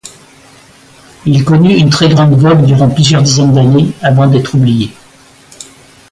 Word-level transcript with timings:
Il 1.27 1.45
connut 1.45 1.75
une 1.77 1.91
très 1.91 2.09
grande 2.09 2.33
vogue 2.33 2.65
durant 2.65 2.89
plusieurs 2.89 3.21
dizaines 3.21 3.53
d'années 3.53 3.91
avant 4.01 4.25
d'être 4.25 4.55
oublié. 4.55 4.89